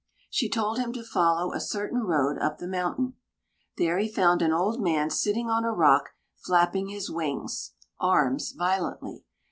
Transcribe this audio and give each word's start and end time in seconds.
She 0.31 0.49
told 0.49 0.79
him 0.79 0.91
to 0.93 1.03
follow 1.03 1.53
a 1.53 1.59
certain 1.59 1.99
road 1.99 2.39
up 2.39 2.59
a 2.59 2.65
mountain. 2.65 3.13
There 3.77 3.99
he 3.99 4.07
found 4.09 4.41
an 4.41 4.51
old 4.51 4.81
man 4.81 5.11
sitting 5.11 5.47
on 5.47 5.63
a 5.63 5.71
rock 5.71 6.15
flapping 6.37 6.87
his 6.87 7.11
wings 7.11 7.73
(arms) 7.99 8.51
violently. 8.53 9.25